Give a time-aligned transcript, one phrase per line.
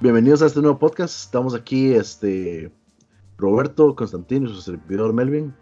[0.00, 1.24] Bienvenidos a este nuevo podcast.
[1.24, 2.70] Estamos aquí, este,
[3.36, 5.52] Roberto, Constantino su servidor Melvin.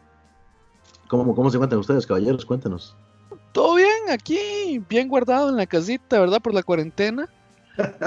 [1.08, 2.44] ¿Cómo, ¿Cómo se encuentran ustedes, caballeros?
[2.44, 2.94] Cuéntanos.
[3.52, 6.42] Todo bien, aquí, bien guardado en la casita, ¿verdad?
[6.42, 7.30] Por la cuarentena.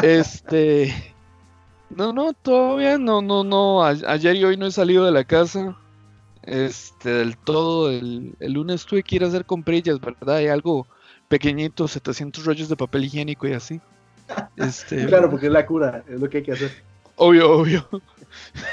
[0.04, 0.94] este.
[1.90, 3.04] No, no, todo bien.
[3.06, 3.84] No, no, no.
[3.84, 5.76] ayer y hoy no he salido de la casa.
[6.44, 7.90] Este, del todo.
[7.90, 10.36] El, el lunes tuve que ir a hacer comprillas, ¿verdad?
[10.36, 10.86] Hay algo
[11.28, 13.82] pequeñito, 700 rollos de papel higiénico y así.
[14.56, 16.72] Este, claro, porque es la cura, es lo que hay que hacer.
[17.16, 17.88] Obvio, obvio.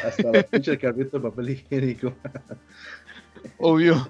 [0.04, 2.12] Hasta la pinche carrito de papel higiénico.
[3.58, 4.08] Obvio.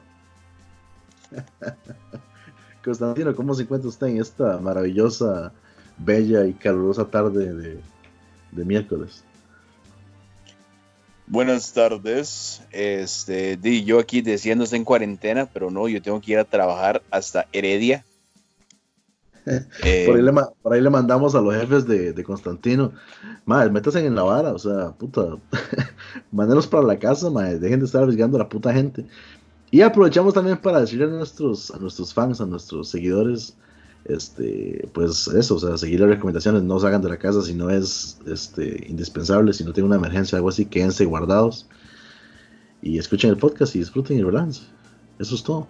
[2.85, 5.53] Constantino, ¿cómo se encuentra usted en esta maravillosa,
[5.99, 7.81] bella y calurosa tarde de,
[8.53, 9.25] de miércoles?
[11.27, 12.63] Buenas tardes.
[12.71, 17.03] Este, di yo aquí diciéndose en cuarentena, pero no, yo tengo que ir a trabajar
[17.11, 18.05] hasta Heredia
[19.47, 22.93] eh, por, ahí le, por, ahí le, mandamos a los jefes de, de Constantino,
[23.45, 25.37] madre, métanse en la vara, o sea, puta,
[26.33, 29.07] mándenos para la casa, madre, dejen de estar arriesgando a la puta gente.
[29.71, 33.57] Y aprovechamos también para decirle a nuestros, a nuestros fans, a nuestros seguidores,
[34.05, 37.71] este, pues eso, o sea, seguir las recomendaciones, no salgan de la casa si no
[37.71, 41.67] es este, indispensable, si no tienen una emergencia o algo así, quédense guardados
[42.83, 44.63] y escuchen el podcast y disfruten el balance.
[45.19, 45.67] Eso es todo.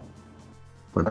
[0.92, 1.11] Bueno.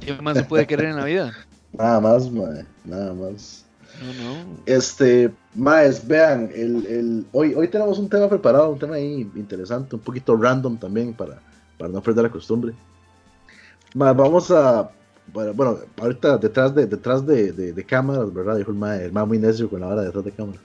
[0.00, 1.32] ¿Qué más se puede querer en la vida?
[1.72, 3.64] Nada más, mae, nada más.
[4.00, 4.56] No, no.
[4.64, 9.96] Este, más, vean, el, el, hoy, hoy tenemos un tema preparado, un tema ahí interesante,
[9.96, 11.40] un poquito random también para,
[11.76, 12.74] para no perder la costumbre.
[13.94, 14.88] Más, vamos a,
[15.32, 18.56] bueno, ahorita detrás de, detrás de, de, cámaras, ¿verdad?
[18.56, 20.62] Dijo el mae, el mae muy necio con la hora detrás de cámaras.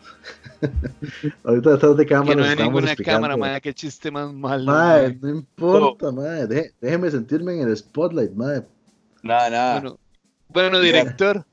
[1.43, 2.35] ahorita detrás de cámaras.
[2.35, 4.65] Que no hay ninguna cámara, mae, qué chiste más malo.
[4.65, 6.45] Mae, no importa, mae,
[6.81, 8.63] déjeme sentirme en el spotlight, mae
[9.23, 9.95] Nada, nada.
[10.49, 11.45] Bueno, director.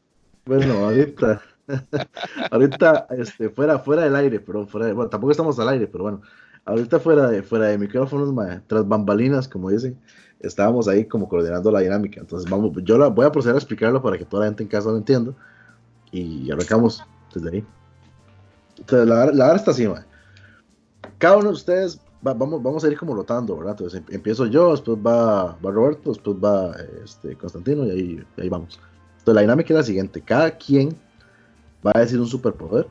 [0.44, 1.42] Bueno, ahorita.
[2.50, 6.04] ahorita, este, fuera, fuera del aire, pero fuera de, bueno, tampoco estamos al aire, pero
[6.04, 6.22] bueno,
[6.64, 8.32] ahorita fuera de, fuera de micrófonos,
[8.66, 9.98] tras bambalinas, como dicen,
[10.40, 12.20] estábamos ahí como coordinando la dinámica.
[12.20, 14.68] Entonces, vamos, yo la voy a proceder a explicarlo para que toda la gente en
[14.68, 15.32] casa lo entienda.
[16.12, 17.04] Y arrancamos
[17.34, 17.64] desde ahí.
[18.78, 19.88] Entonces, la, la está así,
[21.18, 22.00] Cada uno de ustedes
[22.34, 23.72] vamos, vamos a ir como rotando, ¿verdad?
[23.78, 28.80] Entonces em, empiezo yo, después va, Roberto, después va este, Constantino y ahí, ahí vamos.
[29.18, 30.96] Entonces la dinámica es la siguiente, cada quien
[31.86, 32.86] va a decir un superpoder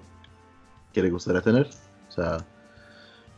[0.94, 1.68] que le gustaría tener,
[2.10, 2.38] o sea,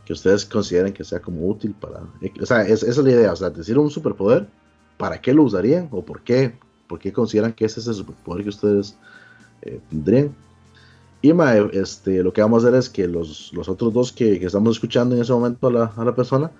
[0.04, 2.00] que ustedes consideren que sea como útil para...
[2.40, 4.48] O sea, esa es la idea, o sea, decir un superpoder,
[4.96, 6.58] ¿para qué lo usarían o por qué?
[6.86, 8.96] ¿Por qué consideran que ese es el superpoder que ustedes
[9.62, 10.34] eh, tendrían?
[11.20, 11.32] Y
[11.72, 15.16] este, lo que vamos a hacer es que los, los otros dos que, estamos escuchando
[15.16, 16.50] en ese momento a la, a la, persona,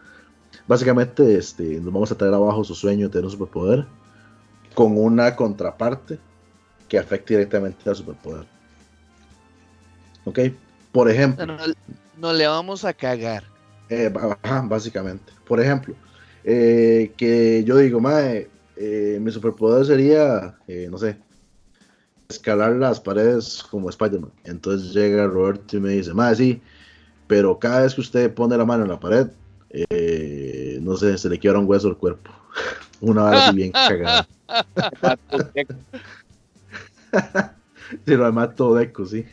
[0.66, 3.86] básicamente este, nos vamos a traer abajo su sueño de tener un superpoder
[4.74, 6.18] con una contraparte
[6.88, 8.46] que afecte directamente al superpoder.
[10.24, 10.40] ¿Ok?
[10.90, 11.46] Por ejemplo.
[12.16, 13.44] No, le vamos a cagar.
[13.88, 14.12] Eh,
[14.64, 15.32] básicamente.
[15.46, 15.94] Por ejemplo,
[16.42, 20.56] eh, que yo digo, mae, eh, mi superpoder sería,
[20.90, 21.16] no sé,
[22.38, 24.32] escalar las paredes como Spider-Man.
[24.44, 26.62] Entonces llega Roberto y me dice, madre, sí,
[27.26, 29.28] pero cada vez que usted pone la mano en la pared,
[29.70, 32.30] eh, no sé, se le quiebra un hueso al cuerpo.
[33.00, 34.26] Una vez así bien cagada.
[38.06, 39.26] sí, lo mato Deku, sí.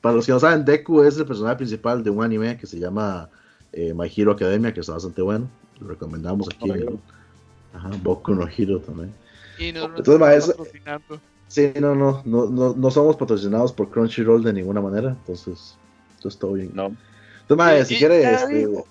[0.00, 2.78] Para los que no saben, Deku es el personaje principal de un anime que se
[2.78, 3.28] llama
[3.72, 5.48] eh, My Hero Academia, que está bastante bueno.
[5.80, 6.70] Lo recomendamos aquí.
[7.72, 9.12] Ajá, Boku no Hero también.
[9.58, 10.54] Y no, Entonces,
[11.48, 15.76] Sí, no, no, no, no, no somos patrocinados por Crunchyroll de ninguna manera, entonces,
[16.16, 16.70] entonces todo bien.
[16.74, 16.86] No.
[16.86, 18.42] Entonces, madre, si quieres.
[18.42, 18.84] Este,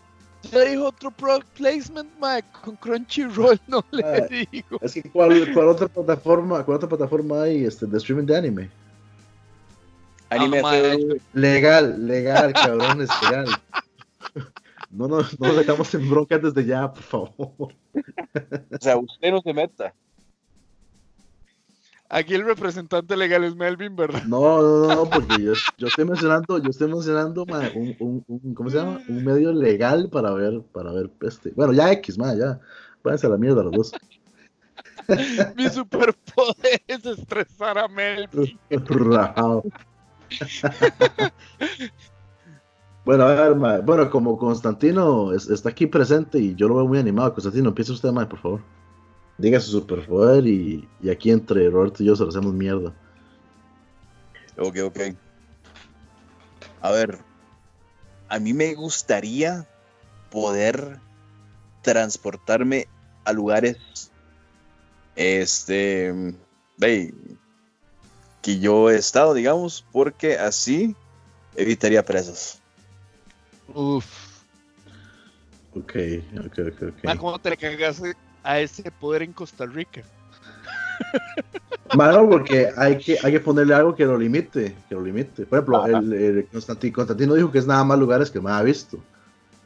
[0.52, 4.80] ya dijo otro product placement, mae, con Crunchyroll no le digo.
[4.82, 8.70] Es que ¿cuál, cuál, otra plataforma, cuál otra plataforma hay este, de streaming de anime?
[10.30, 10.96] Anime ah,
[11.34, 13.48] legal, legal, cabrones, legal.
[14.90, 17.34] No nos no dejamos en bronca desde ya, por favor.
[17.38, 19.94] O sea, usted no se meta.
[22.10, 24.24] Aquí el representante legal es Melvin, ¿verdad?
[24.24, 28.70] No, no, no, porque yo, yo estoy mencionando, yo estoy mencionando un, un, un, ¿cómo
[28.70, 29.02] se llama?
[29.10, 31.52] Un medio legal para ver, para ver este.
[31.52, 32.62] Bueno, ya X, ma, ya.
[33.04, 33.92] Váyanse a la mierda los dos.
[35.56, 38.58] Mi superpoder es estresar a Melvin.
[43.06, 47.00] bueno, a ver, ma, bueno, como Constantino está aquí presente y yo lo veo muy
[47.00, 48.78] animado, Constantino, empieza usted, ma, por favor
[49.38, 52.94] diga su superpoder y, y aquí entre Roberto y yo se lo hacemos mierda.
[54.58, 55.00] Ok, ok.
[56.82, 57.20] A ver,
[58.30, 59.68] a mí me gustaría
[60.32, 61.00] poder
[61.82, 62.88] transportarme
[63.24, 63.78] a lugares,
[65.16, 66.36] este,
[66.78, 67.14] ve,
[68.42, 70.96] que yo he estado, digamos, porque así
[71.56, 72.60] evitaría presas.
[73.74, 74.06] Uf.
[75.74, 75.96] Ok,
[76.46, 77.04] ok, ok, ok.
[77.04, 78.16] Ma, ¿Cómo te le cagaste
[78.48, 80.02] a ese poder en Costa Rica?
[81.94, 85.46] Mano, porque hay que, hay que ponerle algo que lo limite, que lo limite.
[85.46, 88.64] Por ejemplo, el, el Constantino, Constantino dijo que es nada más lugares que más ha
[88.64, 89.00] visto.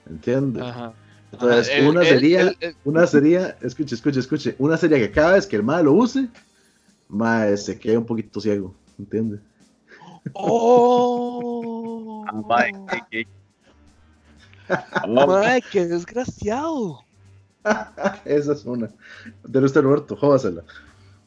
[0.10, 0.64] ¿Entiendes?
[0.64, 0.94] Ajá.
[1.32, 2.52] Entonces, Ajá, una sería,
[2.84, 6.28] una sería, escuche, escuche, escuche, una sería que cada vez que el mae lo use,
[7.08, 9.40] mae se quede un poquito ciego, ¿entiendes?
[10.34, 12.26] ¡Oh!
[12.28, 13.28] Ah, mae, qué- qué-
[14.94, 17.00] Ah, Mae, qué desgraciado.
[18.26, 18.90] Esa es una.
[19.44, 20.64] De usted, Roberto, jódasela.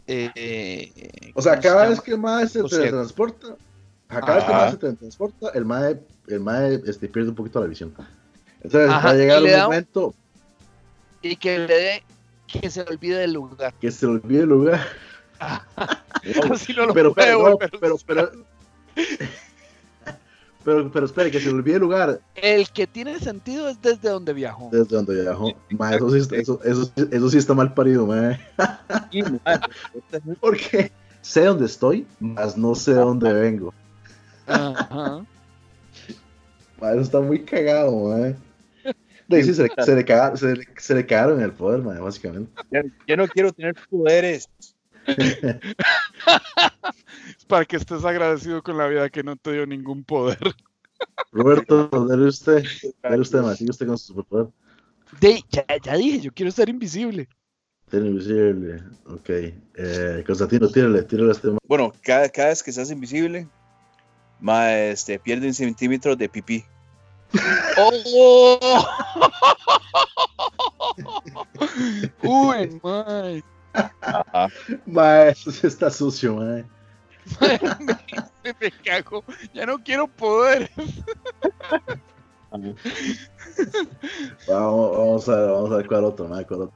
[0.07, 3.57] Eh, O sea, ¿cómo se cada vez que el mae se teletransporta,
[4.09, 7.35] a cada vez que el mae se teletransporta, el mae, el mae este, pierde un
[7.35, 7.95] poquito la visión.
[8.63, 10.15] Entonces Ajá, va a llegar un momento
[11.23, 12.03] Y que le dé
[12.47, 13.75] que se olvide del lugar.
[13.81, 14.81] que se le olvide el lugar.
[16.51, 18.33] Así no lo pero, puede pero, pero,
[20.65, 24.09] pero, pero espere, que se le olvide el lugar El que tiene sentido es desde
[24.09, 24.71] donde viajó.
[24.73, 25.53] desde donde viajó.
[25.71, 28.41] Ma, eso, sí, está- eso, eso, eso sí está mal parido, mae.
[29.11, 29.23] sí.
[30.41, 30.91] Porque
[31.21, 33.73] sé dónde estoy, mas no sé dónde vengo.
[34.47, 35.25] Ajá.
[36.81, 38.37] Ma, eso está muy cagado, mae.
[39.27, 41.81] De ahí sí, se, le, se, le cagaron, se, le, se le cagaron el poder,
[41.81, 42.51] mae, básicamente.
[42.71, 44.49] Ya, ya no quiero tener poderes.
[45.07, 45.61] Es
[47.47, 50.55] para que estés agradecido con la vida que no te dio ningún poder.
[51.33, 52.65] Roberto, dale usted,
[53.03, 54.49] dale usted, mae, sigue usted con su superpoder.
[55.21, 57.29] De, ya, ya dije, yo quiero ser invisible.
[57.91, 59.31] Tiene invisible, ok.
[59.77, 61.49] Eh, Constantino, tírale, tírale a este.
[61.67, 63.49] Bueno, cada, cada vez que se hace invisible,
[64.41, 66.65] mae, este, pierde un centímetro de pipí.
[67.77, 68.87] ¡Oh!
[72.23, 73.43] Uy, mae.
[74.01, 74.49] Ajá.
[74.87, 76.65] Mae, eso sí está sucio, mae.
[78.45, 79.25] me, me cago.
[79.53, 80.71] Ya no quiero poder.
[82.51, 82.77] Vamos,
[84.49, 86.75] vamos, a, vamos a ver cuál otro, mae, cuál otro.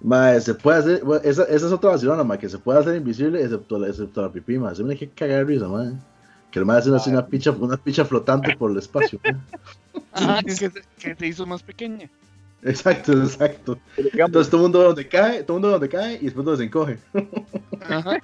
[0.00, 2.94] Mae, se puede hacer, bueno, esa, esa es otra vacilona, mae, que se puede hacer
[2.96, 4.74] invisible excepto, la- excepto la pipí, mae.
[4.74, 5.92] Se me que cagar de risa, mae.
[6.50, 9.18] Que el mae hace una, picha, una picha flotante por el espacio.
[9.24, 9.36] mae.
[10.12, 12.08] Ajá, que, se, que se hizo más pequeña.
[12.62, 13.78] Exacto, exacto.
[13.96, 16.64] Entonces todo el mundo donde cae, todo el mundo donde cae y después donde se
[16.64, 16.98] encoge.
[17.80, 18.18] Ajá.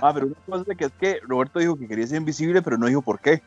[0.00, 2.86] Ah, pero una cosa que es que Roberto dijo que quería ser invisible, pero no
[2.86, 3.42] dijo por qué.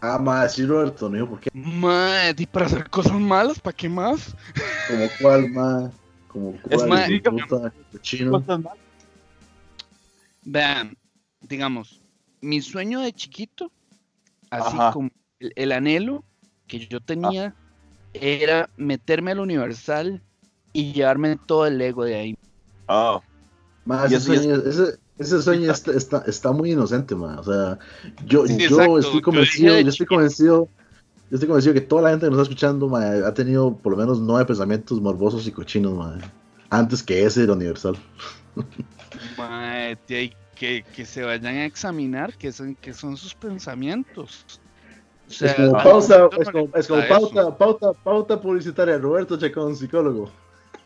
[0.00, 1.50] Ah, mae, sí, Roberto, no dijo por qué.
[1.52, 4.36] Mae, y para hacer cosas malas, ¿para qué más?
[4.88, 5.90] Como cuál, mae.
[6.28, 8.30] Como Es cuál, más, puta, cochino.
[8.32, 8.78] Cosas malas.
[10.44, 10.96] Vean,
[11.40, 12.00] digamos,
[12.40, 13.70] mi sueño de chiquito,
[14.50, 14.92] así Ajá.
[14.92, 16.24] como el, el anhelo
[16.66, 17.54] que yo tenía,
[18.14, 20.22] era meterme al Universal
[20.72, 22.38] y llevarme todo el ego de ahí.
[22.88, 23.20] Ah,
[24.08, 27.36] Y ese sueño, ese, ese sueño está, está, está muy inocente, mae.
[27.38, 27.78] O sea,
[28.26, 30.68] yo, Sí, yo exacto, estoy convencido, yo estoy convencido,
[31.30, 33.98] yo estoy convencido que toda la gente que nos está escuchando, ha tenido por lo
[33.98, 36.20] menos nueve pensamientos morbosos y cochinos, mae.
[36.70, 37.96] Antes que ese era universal.
[39.36, 44.60] Ahí que, que se vayan a examinar qué son, qué son sus pensamientos.
[45.32, 48.98] Sea, es como ah, pausa, es como, es como pauta, pauta, pauta publicitaria.
[48.98, 50.30] Roberto Chacón, psicólogo.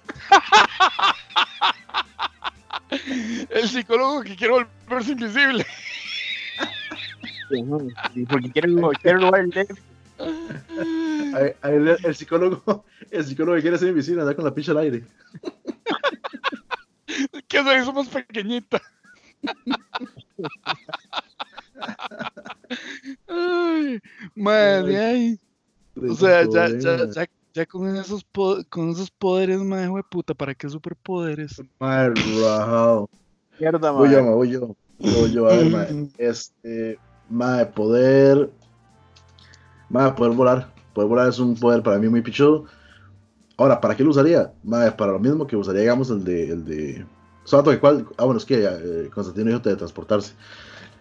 [3.51, 5.67] El psicólogo que quiere volverse invisible.
[8.29, 9.53] porque quiero, quiero robar el
[11.35, 14.79] ahí el, el psicólogo, el psicólogo que quiere ser invisible, anda con la picha al
[14.79, 15.05] aire.
[17.49, 18.81] que se hizo más pequeñita.
[23.29, 24.01] Ay,
[24.35, 25.41] madre, ay.
[25.97, 28.27] O sea, ya, ya, ya, ya con esos
[28.69, 31.63] con esos poderes, madre, de puta, ¿para qué superpoderes?
[31.79, 33.09] Mae, rajado.
[33.59, 34.77] Mierda, Voy yo, voy yo.
[34.99, 36.09] Voy yo, a ver, mae.
[36.19, 36.99] Este,
[37.31, 38.51] mae, poder.
[39.89, 40.75] Mae, poder volar.
[40.93, 42.67] Poder volar es un poder para mí muy pichudo.
[43.57, 44.53] Ahora, ¿para qué lo usaría?
[44.63, 46.51] Mae, para lo mismo que usaría, digamos, el de.
[46.51, 47.07] El de...
[47.45, 48.07] Solo que cuál.
[48.19, 49.77] Ah, bueno, es que eh, Constantino dijo de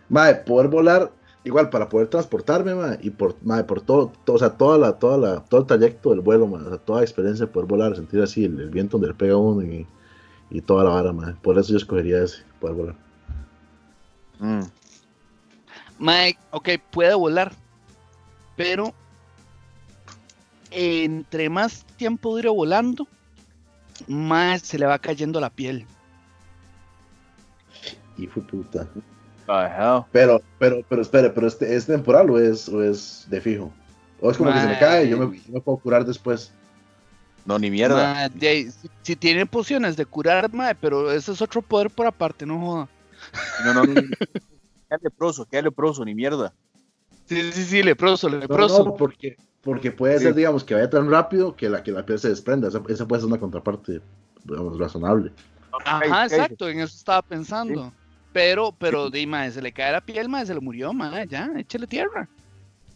[0.10, 1.12] Mae, poder volar.
[1.44, 4.94] Igual, para poder transportarme, mae, y por, mae, por todo, todo, o sea, toda la,
[4.94, 7.70] toda la, todo el trayecto del vuelo, mae, o sea, toda la experiencia de poder
[7.70, 9.86] volar, sentir así el, el viento donde le pega uno y,
[10.50, 11.36] y toda la vara, mae.
[11.36, 12.96] Por eso yo escogería ese, poder volar.
[14.40, 14.64] Mm.
[16.00, 17.52] Mae, ok, puede volar,
[18.56, 18.92] pero
[20.72, 23.08] entre más tiempo dure volando,
[24.08, 25.86] más se le va cayendo la piel.
[28.18, 28.88] Hijo de
[29.46, 33.72] Pero, pero, pero espere, pero este, ¿es temporal o es, o es de fijo?
[34.22, 36.52] O es como que se me cae y yo me, yo me puedo curar después.
[37.46, 38.28] No, ni mierda.
[38.30, 42.46] De si, si tiene pociones de curar, mae, pero ese es otro poder por aparte,
[42.46, 42.90] no joda.
[43.66, 43.94] No, no, no.
[44.90, 46.54] queda leproso, queda leproso, ni mierda.
[47.26, 48.86] Sí, sí, sí, leproso, No, leproso.
[48.86, 50.24] no, porque, porque puede Sí.
[50.26, 52.68] ser, digamos, que vaya tan rápido que la, que la piel se desprenda.
[52.68, 54.02] Esa, esa puede ser una contraparte,
[54.44, 55.32] digamos, razonable.
[55.86, 57.92] Ajá, exacto, en eso estaba pensando.
[58.36, 61.50] Pero, pero, di, mae, se le cae la piel, mae, se le murió, mae, ya,
[61.56, 62.28] échale tierra.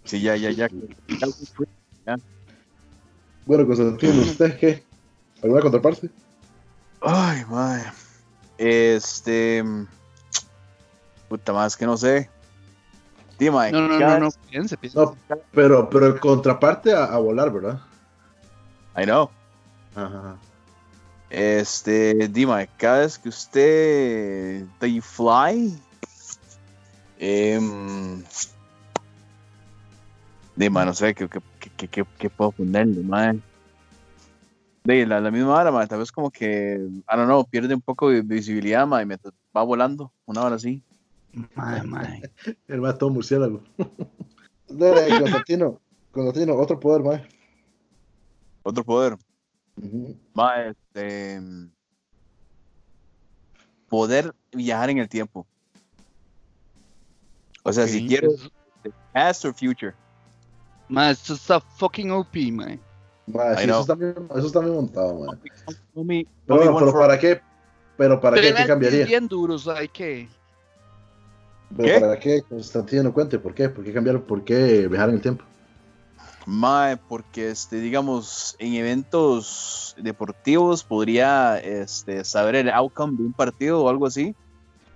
[0.04, 0.68] Sí, ya, ya, ya.
[3.46, 4.84] Bueno, Constantino, ¿usted qué?
[5.42, 6.10] ¿Alguna contraparte?
[7.00, 7.90] Ay, madre.
[8.58, 9.64] Este.
[11.30, 12.30] Puta más que no sé.
[13.40, 15.00] Dime, No, no, no, no, piense, piense.
[15.00, 15.16] No,
[15.54, 17.80] pero, pero el contraparte a, a volar, ¿verdad?
[18.98, 19.30] I know.
[19.96, 20.36] Ajá.
[21.30, 25.78] Este, dime, cada vez que usted they fly,
[27.20, 28.24] em,
[30.56, 31.40] dime, no sé, ¿qué, qué,
[31.78, 33.44] qué, qué, qué puedo ponerle, man?
[34.84, 37.82] De la, la misma hora, man, tal vez como que, I don't know, pierde un
[37.82, 40.82] poco de visibilidad, man, y mientras va volando, una hora así.
[41.54, 42.22] Mae, mae.
[42.68, 43.62] El más todo murciélago.
[44.68, 45.80] Dale, Constantino.
[46.12, 47.28] Constantino, otro poder, mae.
[48.64, 49.18] Otro poder,
[50.34, 51.42] Ma, este,
[53.88, 55.46] poder viajar en el tiempo.
[57.64, 58.50] O sea, si eso-
[59.14, 59.94] past or future.
[60.88, 62.80] Mae, esto está fucking OP, mae.
[63.28, 65.38] Mae, sí, eso, está bien, eso está bien montado, mae.
[65.94, 67.42] No me- no Pero, me bueno, pero for- ¿para qué?
[67.98, 68.54] ¿Pero para qué?
[68.54, 69.06] ¿Qué cambiaría?
[69.06, 70.28] bien duros, hay que.
[71.76, 72.00] ¿Pero ¿Qué?
[72.00, 72.42] para qué?
[72.48, 73.38] Constantino, no cuente.
[73.38, 73.70] ¿Por qué?
[73.70, 74.22] ¿Por qué cambiar?
[74.24, 75.44] ¿Por qué viajar en el tiempo?
[76.50, 83.84] Mae, porque este, digamos, en eventos deportivos podría este, saber el outcome de un partido
[83.84, 84.36] o algo así.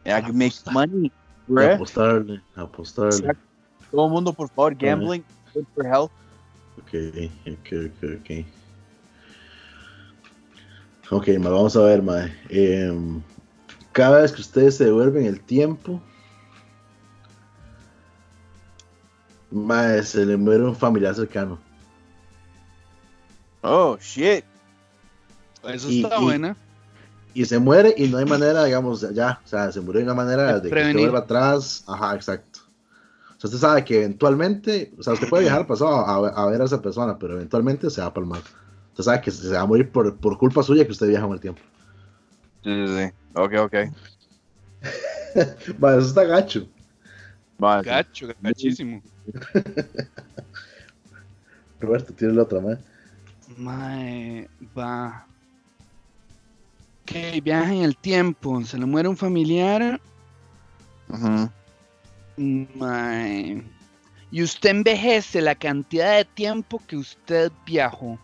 [0.05, 1.11] I can make money,
[1.47, 1.75] bruh.
[1.75, 3.17] Apostarle, apostarle.
[3.17, 3.43] Exacto.
[3.91, 6.11] Todo el mundo, por favor, gambling, good for health.
[6.79, 6.93] Ok,
[7.45, 8.45] ok, ok, ok.
[11.11, 12.35] Ok, ma, vamos a ver, mae.
[12.49, 13.21] Em,
[13.91, 16.01] cada vez que ustedes se devuelven el tiempo,
[19.53, 21.59] mae, se le muere un familiar cercano.
[23.61, 24.43] Oh, shit.
[25.63, 26.57] Eso Y- está y- buena.
[27.35, 30.13] Y se muere y no hay manera, digamos, ya, o sea, se murió de una
[30.13, 31.01] manera De de, que usted prevenir.
[31.09, 31.83] vuelva atrás.
[31.87, 32.59] Ajá, exacto.
[33.29, 36.45] O sea, usted sabe que eventualmente, o sea, usted puede viajar al pasado a, a
[36.45, 38.41] ver a esa persona, pero eventualmente se va a palmar.
[38.91, 41.31] Usted sabe que se va a morir por, por culpa suya que usted viaja en
[41.33, 41.61] el tiempo.
[42.63, 43.11] Sí, sí, sí.
[43.33, 43.73] Ok, ok.
[45.79, 46.67] Mae, eso está gacho.
[47.57, 49.01] Mae, Gacho, gachísimo.
[51.79, 52.77] Roberto, tiene la otra, mae.
[53.57, 55.25] Mae, va.
[57.03, 58.63] Ok, viaja en el tiempo.
[58.65, 59.99] Se le muere un familiar.
[61.09, 61.49] ujú.
[62.37, 63.63] Mae.
[64.31, 68.17] Y usted envejece la cantidad de tiempo que usted viajó.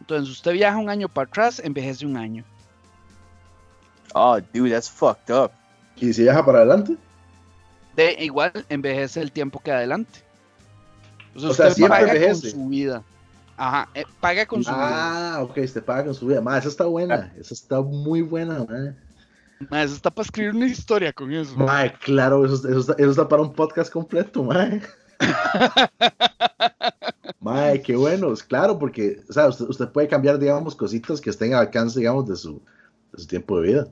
[0.00, 2.44] Entonces, usted viaja un año para atrás, envejece un año.
[4.14, 5.52] Oh, dude, that's fucked up.
[5.96, 6.96] ¿Y si viaja para adelante?
[7.96, 10.20] De igual, envejece el tiempo que adelante.
[11.34, 12.52] O sea, O sea, usted siempre paga envejece.
[12.52, 13.02] con su vida.
[13.56, 15.34] Ajá, eh, paga con su vida.
[15.36, 16.40] Ah, ok, usted paga con su vida.
[16.40, 17.32] Mae, esa está buena.
[17.38, 18.94] Esa está muy buena, mae.
[19.70, 21.54] Mae, eso está para escribir una historia con eso.
[21.56, 24.80] Mae, claro, eso, eso, está, eso está para un podcast completo, mae.
[27.40, 31.30] Mae, qué bueno, es claro, porque, o sea, usted, usted puede cambiar, digamos, cositas que
[31.30, 32.62] estén al alcance, digamos, de su,
[33.12, 33.88] de su tiempo de vida.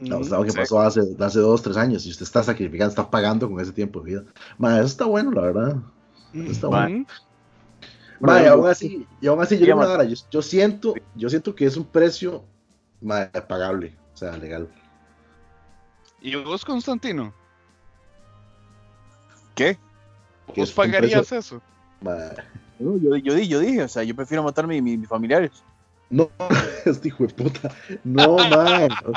[0.00, 3.10] No, Mm, algo que pasó hace, hace dos, tres años y usted está sacrificando, está
[3.10, 4.24] pagando con ese tiempo de vida.
[4.58, 5.76] Mae, eso está bueno, la verdad.
[6.34, 7.06] está mm, bueno.
[8.20, 11.64] Mae, Bueno, aún así, y aún así, yo, vara, yo, yo siento, yo siento que
[11.66, 12.44] es un precio
[13.00, 14.68] mae, pagable, o sea, legal.
[16.20, 17.32] ¿Y vos, Constantino?
[19.54, 19.78] ¿Qué?
[20.56, 21.62] ¿Vos pagarías precio- eso?
[22.78, 25.64] Yo, yo, di- yo dije, o sea, yo prefiero matar a mi- mi- mis familiares.
[26.10, 26.30] No,
[26.84, 27.70] este hijo de puta.
[28.04, 28.90] No, man.
[29.04, 29.12] O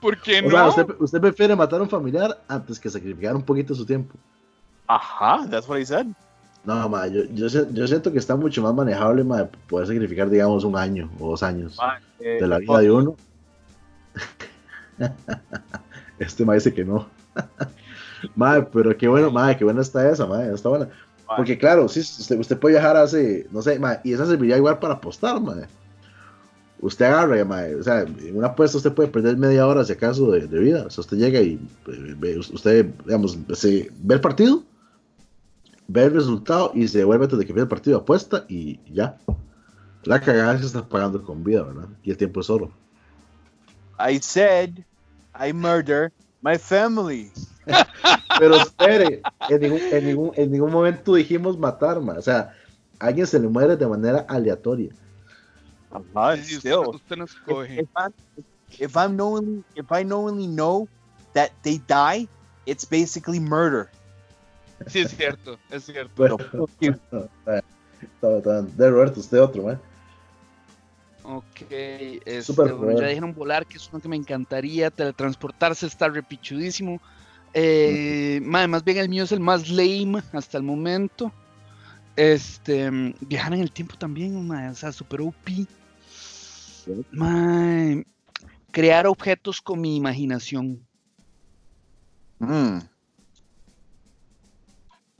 [0.00, 0.50] ¿Por qué o no?
[0.50, 3.86] sea, usted, usted prefiere matar a un familiar antes que sacrificar un poquito de su
[3.86, 4.14] tiempo.
[4.86, 6.06] Ajá, that's what I said.
[6.64, 10.76] No, man, yo, yo, siento que está mucho más manejable, man, poder sacrificar, digamos, un
[10.76, 11.78] año o dos años
[12.20, 13.16] eh, de la vida de uno.
[16.18, 17.06] Este ma dice que no.
[18.34, 20.88] Madre, pero qué bueno, madre, qué buena está esa, madre, está buena.
[21.36, 24.94] Porque claro, sí, usted, usted puede viajar hace, no sé, y esa serviría igual para
[24.94, 25.66] apostar, madre.
[26.80, 27.42] Usted agarra,
[27.78, 30.84] o sea, en una apuesta usted puede perder media hora, si acaso, de, de vida.
[30.86, 31.54] O sea, usted llega y
[31.88, 34.62] eh, ve- usted, digamos, se, ve el partido,
[35.88, 39.18] ve el resultado y se devuelve antes de que empiece el partido, apuesta y ya.
[40.04, 41.88] La cagada es que está pagando con vida, ¿verdad?
[42.04, 42.70] Y el tiempo es oro.
[43.98, 44.84] I said
[45.34, 46.12] I murder
[46.48, 47.30] my family.
[48.38, 52.14] Pero espere, en ningún, en ningún, en ningún momento dijimos matar, ma.
[52.14, 52.54] O sea,
[52.98, 54.90] a alguien se le muere de manera aleatoria.
[55.90, 56.94] Ajá, Sí, usted, still.
[56.94, 58.08] usted no If, if I
[58.78, 60.86] if I'm knowingly if I knowingly know
[61.32, 62.28] that they die
[62.66, 63.88] it's basically murder.
[64.86, 66.12] Sí, es cierto, es cierto.
[66.16, 66.36] Bueno,
[66.80, 66.92] you.
[67.10, 69.80] está- está- de Roberto, usted otro, man.
[71.30, 71.60] Ok,
[72.24, 74.90] este, bueno, ya dijeron volar, que es uno que me encantaría.
[74.90, 77.02] Teletransportarse está repichudísimo.
[77.52, 81.30] Eh, mae, más bien el mío es el más lame hasta el momento.
[82.16, 85.66] Este, mm, viajar en el tiempo también, o sea, super OP.
[87.10, 88.06] Mae,
[88.70, 90.80] crear objetos con mi imaginación.
[92.38, 92.78] Mm,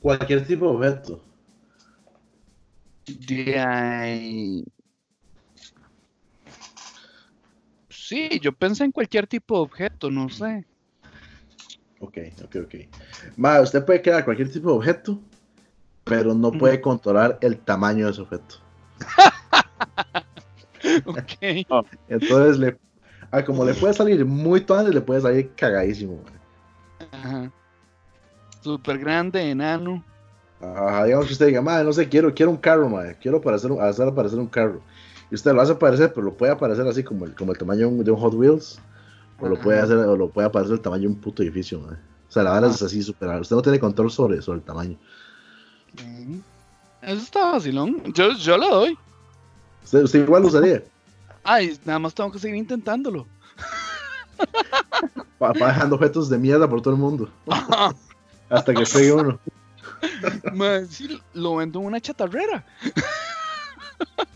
[0.00, 1.24] Cualquier tipo de objeto.
[3.06, 4.64] De ahí-
[8.08, 10.64] Sí, yo pensé en cualquier tipo de objeto, no sé.
[12.00, 12.74] Ok, ok, ok.
[13.36, 15.20] Ma, usted puede crear cualquier tipo de objeto,
[16.04, 18.54] pero no puede controlar el tamaño de ese objeto.
[21.04, 21.32] Ok.
[22.08, 22.78] Entonces, le,
[23.30, 26.22] ah, como le puede salir muy grande, le puede salir cagadísimo.
[26.24, 27.06] ma.
[27.12, 27.52] Ajá.
[28.62, 30.02] Super grande, enano.
[30.60, 33.70] Ajá, digamos que usted diga, madre, no sé, quiero, quiero un carro, madre, quiero parecer,
[33.70, 34.80] un- hacer aparecer un carro.
[35.30, 37.90] Y usted lo hace aparecer, pero lo puede aparecer así como el, como el tamaño
[37.90, 38.78] de un, Hot Wheels,
[39.38, 41.98] o lo puede hacer, o lo puede aparecer el tamaño de un puto edificio, madre.
[42.28, 42.86] O sea, la verdad es Ah.
[42.86, 43.28] así super.
[43.40, 44.98] Usted no tiene control sobre, sobre el tamaño.
[45.94, 46.40] Ujú.
[47.02, 48.02] Eso está vacilón.
[48.12, 48.98] Yo, yo lo doy.
[49.84, 50.82] Usted, usted igual lo usaría.
[51.44, 53.26] Ay, nada más tengo que seguir intentándolo.
[55.42, 57.30] Va, va dejando objetos de mierda por todo el mundo.
[58.50, 59.38] Hasta que pegue uno.
[60.52, 62.64] Man, sí, lo vendo en una chatarrera.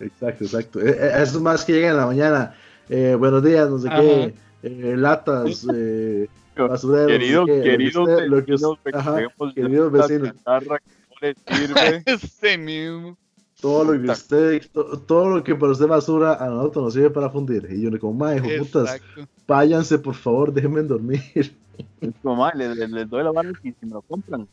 [0.00, 0.80] Exacto, exacto.
[0.80, 2.54] Eh, eh, Eso es más que llega en la mañana.
[2.88, 4.00] Eh, buenos días, no sé Ajá.
[4.00, 4.34] qué.
[4.64, 6.82] eh, latas, eh, basureros.
[6.84, 9.94] no sé Queridos, qué, lo que queridos usted- lo que vecinos, usted- ajá, recogemos queridos
[9.94, 10.36] esta vecinos.
[10.36, 12.02] chatarra que no les sirve.
[12.06, 13.16] Ese mismo.
[13.60, 17.10] todo lo que usted, to- todo lo que para usted basura a nosotros nos sirve
[17.10, 17.66] para fundir.
[17.70, 19.00] Y yo le como, mae, putas,
[19.46, 21.20] váyanse por favor, déjenme dormir.
[22.02, 24.46] Es como, "Ma, les, les- doy la mano y si me lo compran.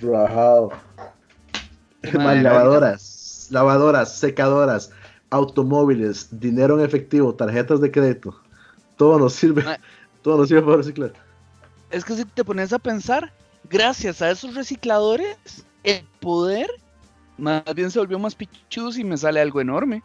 [0.00, 0.70] Rajado.
[2.04, 3.02] Madre Mae, lavadoras,
[3.50, 4.90] lavadoras, secadoras,
[5.30, 8.40] automóviles, dinero en efectivo, tarjetas de crédito.
[8.96, 9.64] Todo nos sirve,
[10.22, 11.12] todo nos sirve para reciclar.
[11.90, 13.32] Es que si te pones a pensar,
[13.70, 15.36] gracias a esos recicladores,
[15.84, 16.68] el poder
[17.38, 20.02] más bien se volvió más pichus y me sale algo enorme.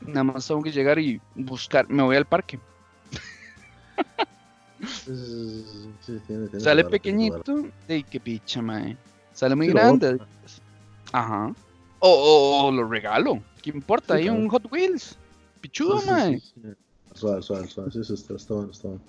[0.00, 1.88] Nada más tengo que llegar y buscar.
[1.88, 2.58] Me voy al parque.
[5.06, 5.64] Sí,
[6.26, 7.66] tiene- tiene Sale pequeñito.
[7.86, 8.96] ¡Ey, qué picha, mae!
[9.32, 10.18] Sale muy Sí, grande.
[11.12, 11.52] Ajá.
[12.04, 13.40] O, o- o lo regalo.
[13.62, 14.14] ¿Qué importa?
[14.14, 14.40] Sí, Hay claro.
[14.40, 15.16] un Hot Wheels.
[15.60, 16.40] Pichudo, Sí, sí, mae.
[16.40, 16.60] sí, sí.
[17.14, 17.90] Suave, suave, suave.
[17.92, 19.04] Sí, sí, está, está bueno, está bueno.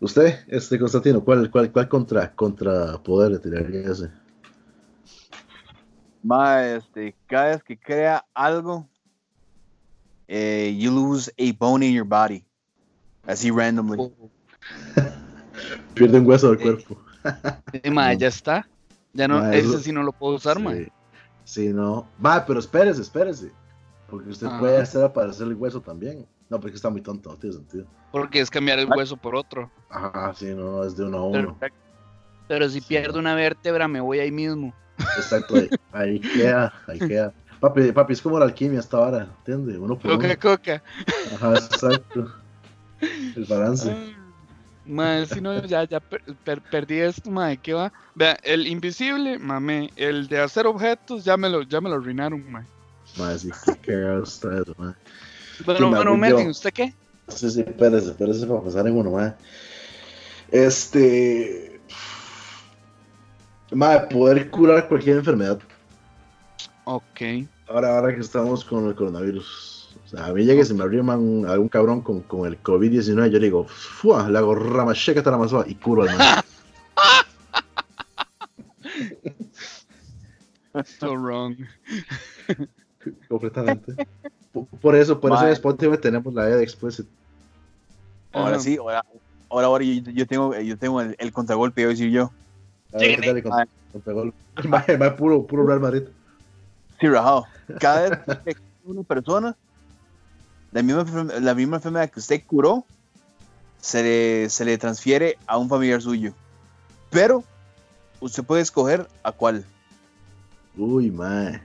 [0.00, 4.10] Usted, este Constantino, ¿cuál, cuál, cuál contra, contra poder le tiraría ese?
[6.24, 8.88] Ma, este, cada vez que crea algo,
[10.26, 12.44] eh, you lose a bone in your body.
[13.28, 13.98] Así randomly.
[14.00, 14.10] Oh,
[15.94, 17.00] Pierde un hueso del Eh, cuerpo.
[17.74, 18.66] eh, mae, ya está.
[19.12, 20.90] Ya no, ese sí no lo puedo usar, mae.
[21.44, 22.08] Sí, no.
[22.24, 23.52] Va, pero espérese, espérese.
[24.08, 26.26] Porque usted puede hacer aparecer el hueso también.
[26.50, 27.86] No, porque está muy tonto, no tiene sentido.
[28.10, 28.98] Porque es cambiar el Ay.
[28.98, 29.70] hueso por otro.
[29.88, 31.58] Ajá, sí, no, es de uno a uno.
[31.58, 31.78] Perfecto.
[32.48, 33.20] Pero si Sí, pierdo no.
[33.20, 34.74] una vértebra, me voy ahí mismo.
[35.16, 37.32] Exacto, ahí, ahí queda, ahí queda.
[37.60, 39.78] Papi, papi, es como la alquimia esta hora, ¿entiendes?
[39.78, 40.20] Uno por uno.
[40.20, 40.82] Coca, coca.
[41.34, 42.30] Ajá, exacto.
[43.00, 43.90] El balance.
[43.90, 44.21] Ah,
[44.84, 47.92] Mae, si no, ya, ya per- per- perdí esto, mae, ¿qué va?
[48.14, 52.50] Vea, el invisible, mame, el de hacer objetos, ya me lo, ya me lo arruinaron,
[52.50, 52.64] mae.
[53.16, 54.96] Más, sí, qué cagado está eso, man.
[55.64, 56.16] Bueno.
[56.16, 56.92] Melvin, ¿usted qué?
[57.28, 59.34] Sí, sí, espérese, espérese para pasar en uno.
[60.50, 61.80] Este.
[63.70, 65.60] Más, poder curar cualquier enfermedad.
[66.84, 67.20] Ok.
[67.68, 69.71] Ahora, ahora que estamos con el coronavirus.
[70.12, 73.30] Sea, a mí llega y se me arrima un- algún cabrón con, con el COVID-19,
[73.30, 74.28] yo le digo, ¡fua!
[74.28, 76.44] Le hago ramacheca taramazoa y curo al man.
[80.98, 81.56] So wrong.
[83.28, 83.94] completamente.
[84.52, 85.52] Por, por eso, por eso en.
[85.52, 87.06] Spotify tenemos la E de Explicit.
[88.32, 89.02] Ahora sí, ahora,
[89.50, 92.30] ahora, ahora yo, yo tengo, yo tengo el, el contragolpe, voy a decir yo.
[92.92, 93.20] A ver,
[94.98, 96.02] mae, puro, puro Real Madrid.
[97.00, 97.46] Sí, rajado.
[97.80, 99.56] Cada vez que una persona,
[100.72, 101.04] la misma,
[101.40, 102.84] la misma enfermedad que usted curó,
[103.80, 106.32] se le, se le transfiere a un familiar suyo.
[107.10, 107.44] Pero
[108.20, 109.64] usted puede escoger a cuál.
[110.76, 111.60] Uy, mae.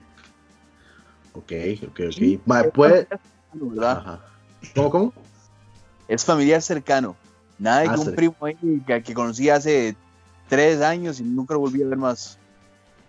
[1.34, 1.52] Ok,
[1.84, 2.12] ok, ok.
[2.12, 2.42] Sí.
[2.46, 3.08] Mae, puede.
[3.54, 3.98] ¿verdad?
[3.98, 4.20] Ajá.
[4.76, 5.14] ¿Cómo, cómo?
[6.08, 7.16] Es familiar cercano.
[7.60, 9.96] Nada de Ah, que un primo ahí que, que conocí hace
[10.48, 12.38] tres años y nunca lo volví a ver más.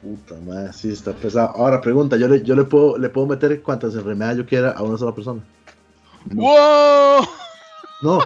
[0.02, 1.48] Puta madre, sí, está pesado.
[1.56, 4.82] Ahora pregunta, yo le, yo le puedo, le puedo meter cuantas enfermedades yo quiera a
[4.82, 5.42] una sola persona.
[6.34, 7.24] ¡Wow!
[8.02, 8.20] No,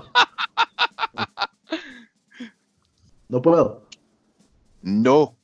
[3.28, 3.86] No puedo.
[4.82, 5.36] No.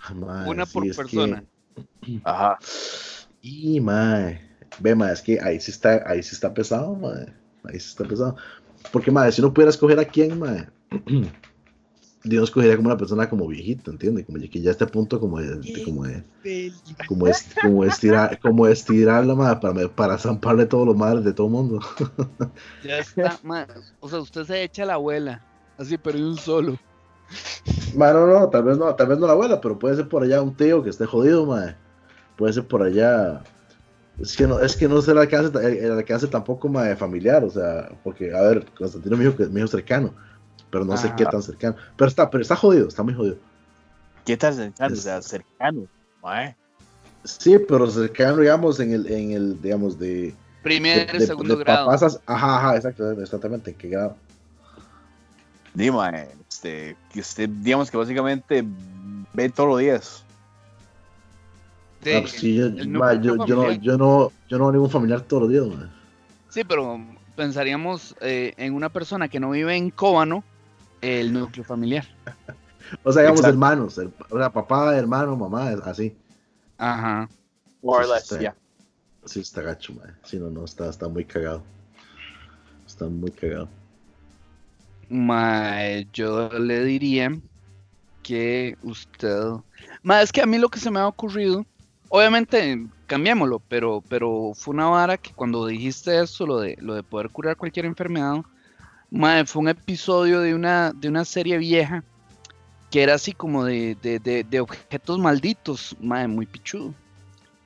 [0.00, 1.44] Ah, Una sí, por que- persona.
[2.24, 2.58] Ajá.
[3.42, 4.40] Y, mae.
[4.80, 7.26] Ve, mae, es que ahí sí está, ahí sí está pesado, mae.
[7.64, 8.36] Ahí sí está pesado.
[8.92, 10.68] Porque, mae, si uno pudiera escoger a quién, mae.
[12.24, 14.26] Yo escogería como una persona como viejita, ¿entiendes?
[14.26, 16.24] Como que ya está a punto como de, de- como de,
[17.06, 21.24] como de, como de estirar, como de estirarla, mae, para, para zamparle todos los madres
[21.24, 21.80] de todo el mundo.
[22.84, 23.66] Ya está, ma,
[24.00, 25.42] O sea, usted se echa a la abuela.
[25.78, 26.76] Así, pero de un solo.
[27.96, 30.22] Mae, no, no, tal vez no, tal vez no la abuela, pero puede ser por
[30.22, 31.76] allá un tío que esté jodido, mae.
[32.36, 33.42] Puede ser por allá.
[34.20, 37.44] Es que no, es que no se le alcance, el, el alcance tampoco mae, familiar,
[37.44, 40.14] o sea, porque, a ver, Constantino me dijo que es mi hijo cercano,
[40.70, 41.76] pero no sé qué tan cercano.
[41.96, 43.36] Pero está, pero está jodido, está muy jodido.
[44.24, 44.92] ¿Qué tal cercano?
[44.92, 45.86] O Es- sea, cercano.
[46.22, 46.56] mae.
[47.24, 51.86] Sí, pero cercano, digamos, en el, en el, digamos, de, Primer, de- segundo de grado.
[51.86, 54.16] papás, as- ajá, ajá, exacto, exactamente, ¿en qué grado?
[55.74, 58.64] Di, mae, este, que usted, digamos que básicamente
[59.32, 60.24] ve todos los días.
[62.02, 65.50] Sí, Ah, pues sí, yo, no, yo no, yo no veo ningún familiar todos los
[65.50, 65.90] días.
[66.48, 66.98] Sí, pero
[67.36, 70.44] pensaríamos eh, en una persona que no vive en Cóbano,
[71.00, 72.06] el núcleo familiar.
[73.02, 73.54] O sea, digamos, Exacto.
[73.54, 76.16] hermanos, el- o sea, papá, hermano, mamá, así.
[76.78, 77.28] Ajá.
[77.82, 78.40] More or less, está.
[78.40, 78.56] ya.
[79.26, 80.10] Sí, está gacho, mae.
[80.24, 81.62] Sí, no, no, está, está muy cagado.
[82.86, 83.68] Está muy cagado.
[85.10, 87.30] Mae, yo le diría
[88.22, 89.38] que usted.
[90.02, 91.66] Mae, es que a mí lo que se me ha ocurrido,
[92.08, 97.02] obviamente cambiémoslo, pero, pero fue una vara que cuando dijiste eso, lo de, lo de
[97.02, 98.36] poder curar cualquier enfermedad,
[99.10, 102.04] mae, fue un episodio de una, de una serie vieja
[102.90, 106.94] que era así como de, de, de, de objetos malditos, mae, muy pichudo.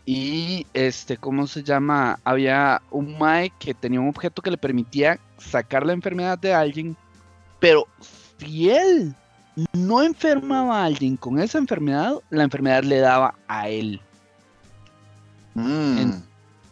[0.05, 2.19] Y este, ¿cómo se llama?
[2.25, 6.97] Había un mae que tenía un objeto que le permitía sacar la enfermedad de alguien
[7.61, 7.87] pero
[8.39, 9.15] si él
[9.73, 14.01] no enfermaba a alguien con esa enfermedad, la enfermedad le daba a él.
[15.55, 15.99] Mm.
[15.99, 16.25] En-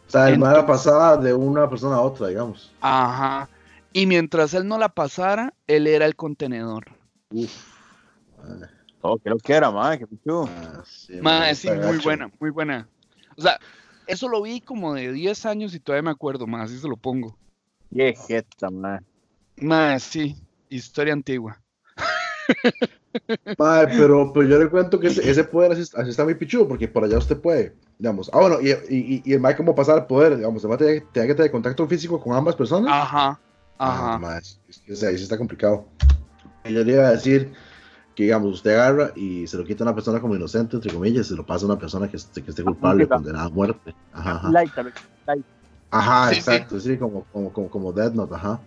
[0.08, 2.72] O sea, el mae la pasaba de una persona a otra, digamos.
[2.80, 3.48] Ajá.
[3.92, 6.86] Y mientras él no la pasara, él era el contenedor.
[7.30, 7.50] Uf.
[9.02, 10.46] Oh, creo que era, mae, que pichu.
[10.46, 12.02] ah, sí, mae, sí, muy gacho.
[12.02, 12.88] buena, muy buena.
[13.36, 13.58] O sea,
[14.06, 16.96] eso lo vi como de 10 años y todavía me acuerdo más, así se lo
[16.96, 17.36] pongo.
[17.94, 19.00] Qué jeta, mae.
[19.56, 20.36] Mae, sí,
[20.68, 21.60] historia antigua.
[23.58, 26.68] Mae, pero, pero yo le cuento que ese, ese poder así, así está muy pichudo,
[26.68, 28.30] porque por allá usted puede, digamos.
[28.32, 30.36] Ah, bueno, y, y, y el ¿cómo pasar el poder?
[30.36, 32.92] Digamos, el mae tiene, tiene que tener contacto físico con ambas personas.
[32.92, 33.40] Ajá,
[33.88, 34.18] ajá.
[34.18, 34.40] mae,
[34.84, 35.88] que o sea, ahí sí está complicado.
[36.64, 37.52] Y Yo le iba a decir
[38.14, 41.26] que, digamos, usted agarra y se lo quita a una persona como inocente, entre comillas,
[41.26, 43.94] y se lo pasa a una persona que, esté- que esté culpable, condenada a muerte.
[44.12, 44.50] Ajá, ajá.
[44.50, 44.72] Light,
[45.26, 45.44] light.
[45.90, 46.40] Ajá, Sí, sí.
[46.40, 48.60] exacto, sí, como, como, como, como Death Note, ajá.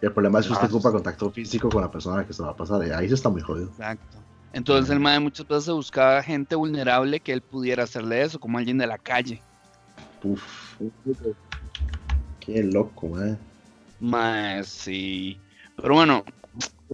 [0.00, 0.70] Y el problema es que usted Ah.
[0.70, 3.28] ocupa contacto físico con la persona que se va a pasar, y ahí sí está
[3.28, 3.68] muy jodido.
[3.68, 4.24] Exacto.
[4.52, 8.78] Entonces el mae muchas veces buscaba gente vulnerable que él pudiera hacerle eso, como alguien
[8.78, 9.42] de la calle.
[10.22, 10.76] Uf,
[12.40, 13.38] qué loco, man.
[14.00, 15.40] Mae, sí.
[15.76, 16.24] Pero bueno,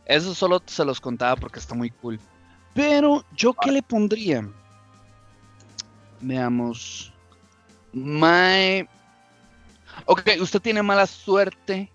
[0.07, 2.19] eso solo se los contaba porque está muy cool.
[2.75, 4.49] Pero yo qué le pondría?
[6.21, 7.13] Veamos.
[7.93, 8.89] Mae.
[10.07, 11.91] Ok, usted tiene mala suerte.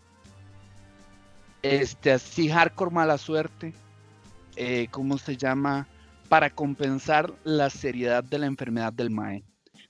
[1.62, 3.74] Este, así hardcore mala suerte.
[4.56, 5.88] Eh, ¿Cómo se llama?
[6.30, 9.43] Para compensar la seriedad de la enfermedad del Mae.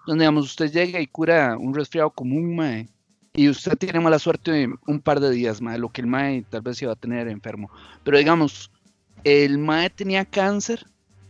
[0.08, 2.88] Donde, digamos, usted llega y cura un resfriado común, Mae
[3.34, 6.62] y usted tiene mala suerte un par de días, mae, lo que el mae tal
[6.62, 7.70] vez iba a tener enfermo.
[8.04, 8.72] Pero digamos,
[9.24, 10.86] el mae tenía cáncer,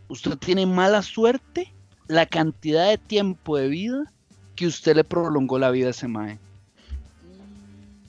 [0.08, 1.72] usted tiene mala suerte,
[2.08, 4.12] la cantidad de tiempo de vida
[4.56, 6.38] que usted le prolongó la vida a ese mae.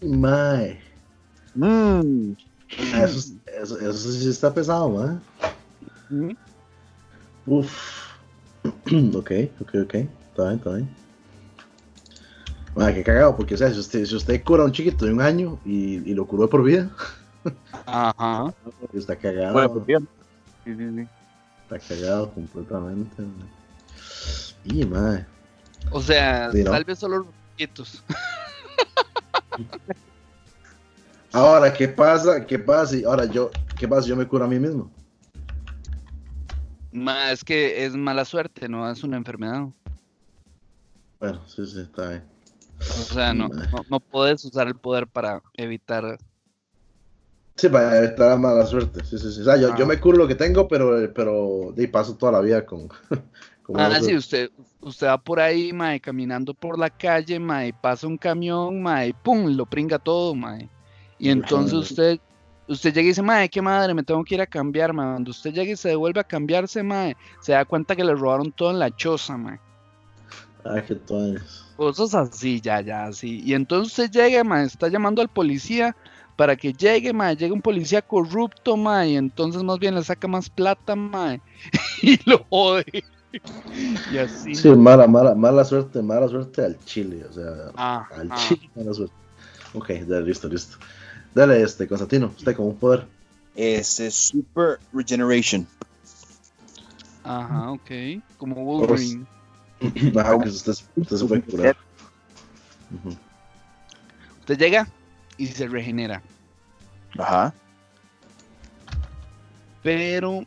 [0.02, 0.80] Mae.
[1.54, 2.32] Mm.
[2.96, 5.22] Eso, eso, eso sí está pesado, man.
[7.46, 8.08] Uf.
[9.16, 9.96] ok, ok, ok.
[9.96, 11.01] Está bien, está bien.
[12.76, 15.12] Mae, qué cagado, porque o sea, si usted, si usted cura a un chiquito de
[15.14, 16.90] un año y, y lo curó de por vida,
[17.86, 18.54] Ajá.
[18.94, 19.54] está cagado.
[19.54, 20.08] Bueno, pues bien.
[20.64, 21.08] Sí, sí, sí.
[21.64, 23.22] Está cagado completamente.
[23.22, 23.50] man.
[24.64, 25.26] Y, mae.
[25.92, 26.72] O sea, ¿no?
[26.72, 28.04] tal vez solo los chiquitos.
[31.34, 32.46] Ahora, ¿qué pasa?
[32.46, 32.88] ¿Qué pasa?
[32.88, 34.04] si- Ahora yo, ¿qué pasa?
[34.04, 34.90] si Yo me curo a mí mismo.
[37.32, 39.68] Es que es mala suerte, no es una enfermedad.
[41.20, 42.31] Bueno, sí, sí, está bien.
[42.90, 43.68] O sea, no, Mae.
[43.72, 46.18] no, no puedes usar el poder para evitar.
[47.56, 49.04] Sí, para evitar la mala suerte.
[49.06, 49.42] Sí, sí, sí.
[49.42, 49.76] O sea, yo, Ah.
[49.78, 52.88] yo me curo lo que tengo, pero, pero de paso toda la vida con.
[53.64, 58.08] con Ah, sí, usted, usted va por ahí, mae, caminando por la calle, mae, pasa
[58.08, 60.70] un camión, mae, pum, lo pringa todo, mae.
[61.20, 62.20] Y entonces usted,
[62.68, 65.14] usted llega y dice, mae, qué madre, me tengo que ir a cambiar, mae.
[65.14, 68.52] Cuando usted llega y se devuelve a cambiarse, mae, se da cuenta que le robaron
[68.52, 69.60] todo en la choza, mae.
[70.64, 71.42] Ay, qué tones.
[71.76, 73.42] Cosas así, ya, ya, así.
[73.44, 75.96] Y entonces usted llega, mae, está llamando al policía
[76.36, 80.28] para que llegue, mae, llega un policía corrupto, mae, y entonces más bien le saca
[80.28, 81.42] más plata, mae,
[82.02, 83.04] y lo jode.
[84.12, 84.56] y así.
[84.56, 88.36] Sí, mala, mala, mala suerte, mala suerte al Chile, o sea, Ah, al ah.
[88.36, 89.16] Chile, mala suerte.
[89.74, 90.78] Ok, dale, listo, listo.
[91.34, 93.08] Dale, este, Constantino, usted como un poder.
[93.56, 95.66] Este, Super Regeneration.
[97.24, 97.92] Ajá, ok.
[98.38, 99.26] Como Wolverine.
[100.20, 101.76] Ajá, que usted, usted se puede curar.
[104.40, 104.88] Usted llega
[105.38, 106.22] y se regenera.
[107.18, 107.54] Ajá.
[109.84, 110.46] Pero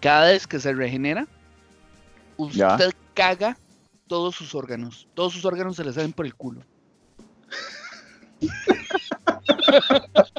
[0.00, 1.26] cada vez que se regenera,
[2.36, 2.78] usted Ya.
[3.14, 3.56] caga
[4.06, 5.08] todos sus órganos.
[5.14, 6.62] Todos sus órganos se le salen por el culo.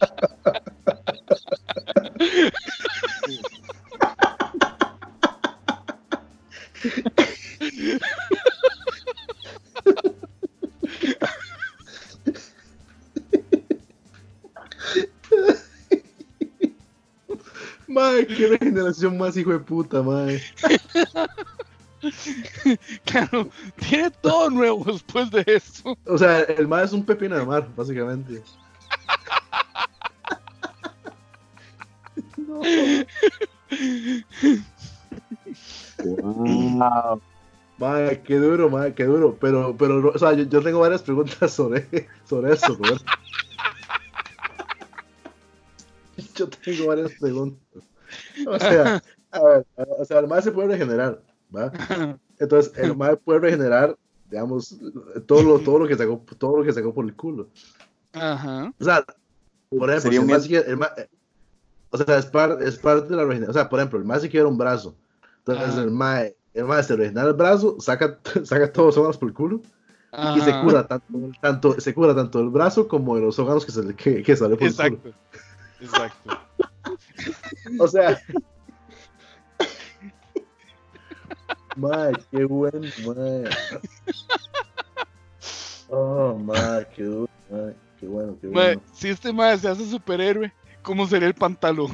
[18.92, 20.42] regeneración más hijo de puta, madre.
[23.06, 25.96] Claro, tiene todo nuevo después de eso.
[26.08, 28.42] O sea, el mar es un pepino de mar, básicamente.
[32.38, 32.62] No.
[36.04, 37.22] Wow.
[37.78, 39.38] Madre, qué duro, madre, qué duro.
[39.40, 42.78] Pero, pero, o sea, yo, yo tengo varias preguntas sobre, sobre eso.
[46.36, 47.84] Yo tengo varias preguntas.
[48.48, 49.02] O sea,
[49.32, 49.66] a ver,
[50.00, 51.22] o sea, el mar se puede regenerar,
[51.56, 51.72] ¿va?
[52.40, 53.98] Entonces, el mar puede regenerar,
[54.30, 54.78] digamos,
[55.26, 57.48] todo lo, todo lo que sacó, todo lo que sacó por el culo.
[58.14, 58.74] Ajá.
[58.80, 59.06] O sea,
[59.70, 60.80] por ejemplo, Sería si el se quiere- el
[61.94, 63.50] o sea, es, par- es parte de la regeneración.
[63.50, 64.96] O sea, por ejemplo, el más si quiere un brazo.
[65.40, 65.82] Entonces, Ajá.
[65.82, 69.36] el mae, el mae se regenera el brazo, saca, saca todos los órganos por el
[69.36, 69.62] culo
[70.36, 70.62] y se Ajá.
[70.64, 71.06] cura tanto,
[71.42, 74.56] tanto, se cura tanto el brazo como de los órganos que, se que, que sale
[74.58, 75.14] por el culo.
[75.80, 76.30] Exacto.
[77.80, 78.22] O sea.
[81.76, 83.44] Mae, qué bueno, mae.
[85.90, 87.74] Oh, mae, qué duro, mae.
[88.00, 88.82] Qué bueno, qué Mae, bueno.
[88.94, 91.92] si este mae se hace superhéroe, ¿cómo sería el pantalón?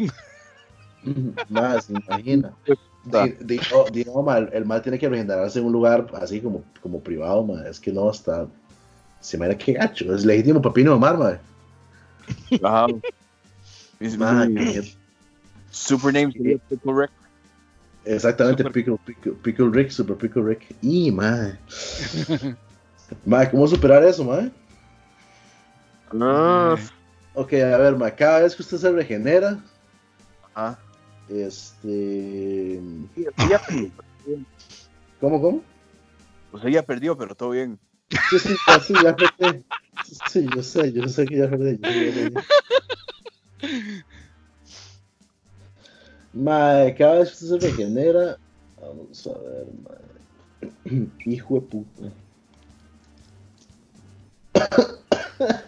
[1.49, 2.53] Mae, se imagina.
[3.05, 6.07] Di- di- oh, di- no, ma, el, el mal tiene que regenerarse en un lugar
[6.15, 7.65] así como, como privado, ma.
[7.67, 8.47] es que no está.
[9.21, 11.39] Se me da que gacho, es legítimo papino de mar, ma.
[12.63, 12.87] Ajá.
[13.99, 14.97] Mis- Ma, mis- que-
[15.77, 17.11] Super name sería Pickle Rick.
[18.05, 20.75] exactamente, Super- Pickle, Pickle, Pickle Rick, Super Pickle Rick.
[20.81, 21.57] Y, ma.
[23.25, 24.49] Ma, ¿cómo superar eso, ma?
[26.11, 26.75] Ah.
[27.35, 29.63] Ok, a ver, ma, cada vez que usted se regenera,
[30.53, 30.77] Ajá.
[31.29, 32.81] este.
[33.15, 33.91] Sí, ya perdió.
[35.21, 35.63] ¿Cómo, cómo?
[36.51, 37.79] Pues ella perdió, pero todo bien.
[38.29, 39.63] Sí, sí, ya, sí, ya perdí.
[40.29, 41.77] Sí, yo sé, yo sé que ya perdí.
[41.79, 44.03] yo sé que ya perdí.
[46.38, 48.38] Mae, cada vez que usted se regenera,
[48.80, 51.08] vamos a ver, mae.
[51.26, 52.12] Hijo de puta.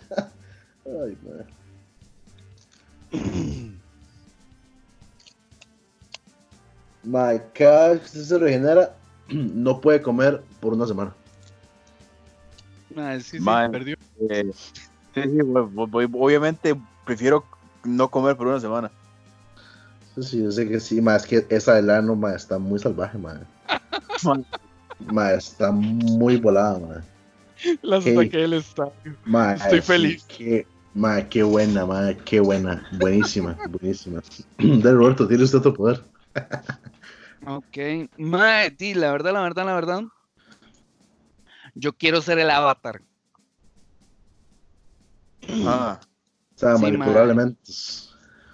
[0.86, 1.46] Ay, mae.
[7.04, 8.96] Mae, cada vez que usted se regenera,
[9.30, 11.16] no puede comer por una semana.
[12.94, 13.96] Mae, sí, sí, perdió.
[14.30, 17.44] Eh, sí, sí, voy- voy- obviamente prefiero
[17.84, 18.92] no comer por una semana.
[20.22, 23.18] Sí, sí, yo sé que sí, más que esa del ano, ma, está muy salvaje,
[23.18, 23.40] ma.
[25.10, 27.02] Ma, está muy volada, ma.
[27.82, 28.04] La Ok.
[28.04, 28.92] saqué del estadio.
[29.24, 30.26] Ma, Estoy sí, feliz.
[30.26, 32.86] Qué, ma, qué buena, ma, qué buena.
[32.92, 34.22] Buenísima, buenísima.
[34.58, 36.04] De Roberto, tiene usted otro poder.
[37.48, 38.10] Ok.
[38.18, 40.04] Mae, sí, la verdad, la verdad, la verdad.
[41.74, 43.02] Yo quiero ser el avatar.
[45.66, 46.00] Ah,
[46.56, 47.24] O sea, Sí, manipular ma.
[47.24, 48.09] elementos.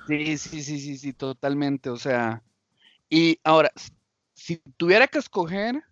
[0.07, 1.89] Sí, sí, sí, sí, sí, totalmente.
[1.89, 2.43] O sea,
[3.09, 3.71] y ahora,
[4.33, 5.83] si tuviera que escoger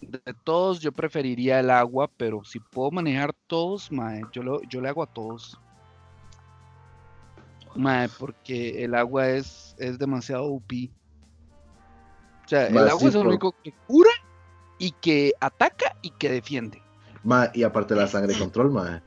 [0.00, 4.80] de todos, yo preferiría el agua, pero si puedo manejar todos, mae, yo, lo, yo
[4.80, 5.58] le hago a todos.
[7.74, 10.90] Mae, porque el agua es, es demasiado UP.
[12.44, 14.10] O sea, el agua sí, es el único que cura
[14.78, 16.82] y que ataca y que defiende.
[17.24, 19.02] Ma, y aparte la sangre control, ma.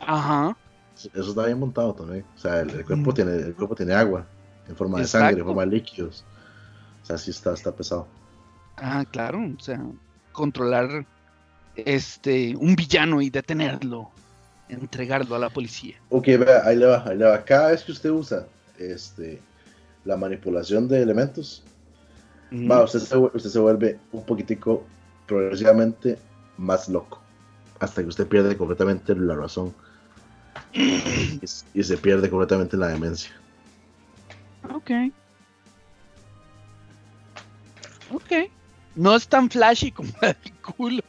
[0.00, 0.56] Ajá.
[1.14, 2.24] Eso está bien montado también.
[2.36, 3.14] O sea, el, el cuerpo Mm.
[3.14, 4.26] tiene, el cuerpo tiene agua
[4.68, 6.24] en forma de sangre, en forma de líquidos.
[7.02, 8.06] O sea, sí está, está pesado.
[8.76, 9.80] Ah, claro, o sea,
[10.32, 11.04] controlar
[11.76, 14.10] este un villano y detenerlo.
[14.68, 15.96] entregarlo a la policía.
[16.10, 17.44] Ok, vea, ahí le va, ahí le va.
[17.44, 18.46] Cada vez que usted usa
[18.78, 19.40] este,
[20.04, 21.64] la manipulación de elementos,
[22.52, 24.84] va, usted, se, usted se vuelve un poquitico
[25.26, 26.18] progresivamente
[26.56, 27.20] más loco.
[27.80, 29.74] Hasta que usted pierde completamente la razón.
[30.72, 33.30] Y, se pierde completamente la demencia.
[34.72, 34.90] Ok.
[38.12, 38.50] Ok.
[38.96, 40.36] No es tan flashy como el
[40.76, 41.02] culo.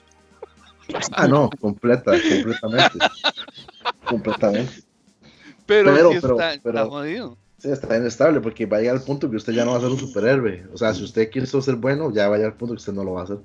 [1.13, 2.99] Ah, no, completa, completamente.
[4.05, 4.83] completamente.
[5.65, 7.37] Pero, Pero- sí pero- está, jodido.
[7.57, 9.81] Sí, está inestable porque va a llegar al punto que usted ya no va a
[9.81, 10.65] ser un superhéroe.
[10.73, 12.93] O sea, si usted quiso ser bueno, ya va a llegar al punto que usted
[12.93, 13.37] no lo va a hacer.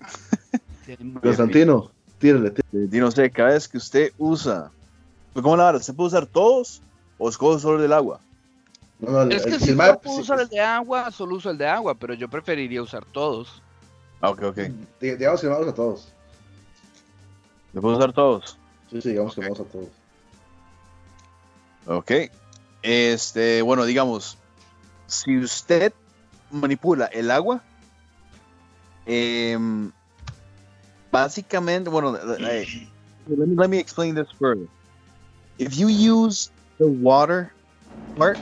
[1.22, 2.96] Constantino, tírele, tírele.
[2.96, 4.70] Y no sé, cada vez que usted usa.
[5.32, 5.78] pues, ¿Cómo la vara?
[5.78, 6.82] ¿Usted puede usar todos
[7.18, 8.20] o escoge solo el del agua?
[8.98, 11.10] No, no, el- Es que el- si el mae- puedo sí, usar el de agua,
[11.10, 13.62] solo uso el de agua, pero yo preferiría usar todos.
[14.20, 14.56] Ah, ok, ok.
[15.00, 16.08] di- Digamos que vamos a todos.
[17.74, 18.58] ¿Le puedo usar todos?
[18.90, 19.88] Sí, sí, digamos que vamos a todos.
[21.86, 22.10] Ok.
[22.82, 24.38] Este, bueno, digamos,
[25.06, 25.92] si usted
[26.50, 27.62] manipula el agua,
[29.04, 29.90] em,
[31.16, 32.66] básicamente, bueno, eh,
[33.26, 34.68] let me, let me explain this further.
[35.58, 37.52] If you use the water
[38.14, 38.38] part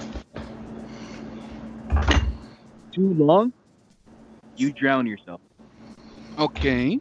[2.93, 3.53] too long,
[4.57, 5.41] you drown yourself.
[6.37, 6.99] Ok.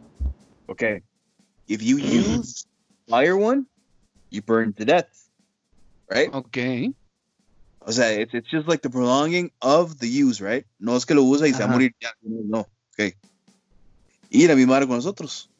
[0.68, 1.02] Okay.
[1.66, 2.66] If you use
[3.08, 3.66] fire one,
[4.30, 5.10] you burn to death.
[6.08, 6.32] Right?
[6.32, 6.94] Ok.
[7.86, 10.64] O sea, it's, it's just like the prolonging of the use, right?
[10.78, 11.72] No es que lo usa y se va a Ajá.
[11.72, 12.10] morir ya.
[12.22, 12.60] No, no.
[12.92, 13.16] Ok.
[14.30, 15.50] Y la misma con nosotros.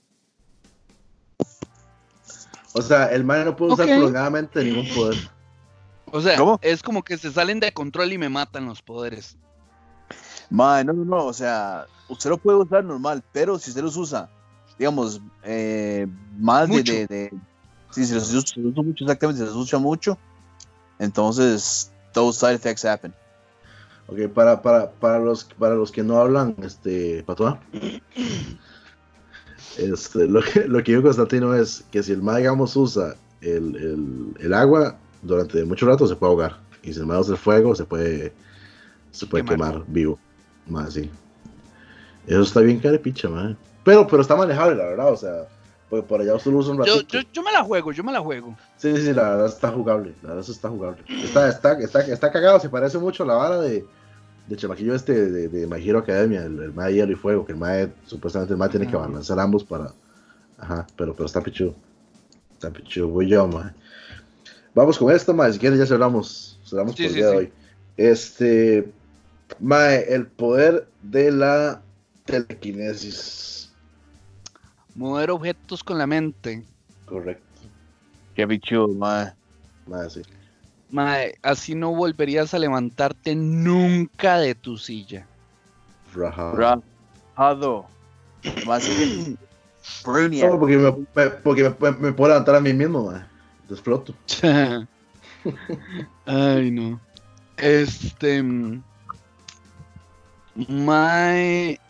[2.76, 3.92] O sea, el mae no puede usar Ok.
[3.94, 5.16] prolongadamente ningún poder.
[6.10, 6.58] O sea, ¿Cómo?
[6.60, 9.38] es como que se salen de control y me matan los poderes.
[10.50, 11.24] Man, no, no, no.
[11.26, 14.28] O sea, usted lo puede usar normal, pero si usted los usa,
[14.76, 16.06] digamos, eh,
[16.36, 16.92] más de, Mucho.
[16.92, 17.32] de, de-
[17.90, 20.18] Sí, si los usa, si los usa mucho, exactamente, si los usa mucho,
[20.98, 23.14] entonces those side effects happen.
[24.08, 27.54] Ok, para, para, para, los, para los que no hablan este, patois,
[29.78, 33.76] este, lo, que, lo que dijo Constantino es que si el mae, digamos, usa el,
[33.76, 36.60] el, el agua durante mucho rato, se puede ahogar.
[36.82, 38.32] Y si el mae usa el fuego, se puede,
[39.10, 39.72] se puede Quemar.
[39.72, 40.18] quemar, vivo.
[40.66, 41.10] Más sí.
[42.26, 43.56] Eso está bien carepicha, mae.
[43.84, 45.46] Pero, pero está manejable, la verdad, o sea,
[45.90, 47.00] porque por allá usted lo usa un ratito.
[47.02, 48.56] Yo, yo, yo me la juego, yo me la juego.
[48.78, 50.14] Sí, sí, la verdad está jugable.
[50.22, 51.02] La verdad eso está jugable.
[51.22, 53.84] Está, está, está, está cagado, se parece mucho a la vara de,
[54.46, 57.46] de chamaquillo este de, de My Hero Academia, el, el mae de hielo y fuego,
[57.46, 59.92] que el mae, supuestamente el mae tiene que balancear ambos para.
[60.58, 61.74] Ajá, pero, pero está pichudo.
[62.52, 63.72] Está pichudo, voy yo, mae.
[64.74, 66.58] Vamos con esto, mae, si quieres ya cerramos.
[66.64, 67.52] Cerramos Sí, por el sí, día de hoy.
[67.96, 68.92] Este.
[69.60, 71.82] Mae, el poder de la
[72.24, 73.72] telequinesis.
[74.94, 76.64] Mover objetos con la mente.
[77.06, 77.44] Correcto.
[78.34, 79.34] Qué bicho, man.
[79.86, 80.22] Mae, sí.
[80.94, 85.26] Mae, así no volverías a levantarte nunca de tu silla.
[86.14, 86.52] Raja.
[87.36, 87.86] Rajado.
[88.64, 88.88] Más
[90.04, 93.24] porque me, me- porque me, me puedo levantar a mí mismo, mae.
[93.68, 94.14] Exploto.
[96.26, 97.00] Ay, no.
[97.56, 98.40] Este.
[98.40, 98.80] mm,
[100.68, 101.80] Mae.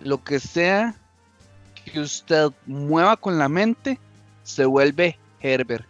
[0.00, 0.94] Lo que sea
[1.84, 3.98] que usted mueva con la mente
[4.42, 5.89] se vuelve Herbert.